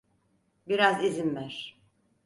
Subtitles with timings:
[0.67, 1.79] Biraz izin ver.